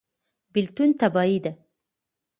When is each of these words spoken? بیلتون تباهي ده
بیلتون 0.53 0.89
تباهي 0.99 1.39
ده 1.43 1.51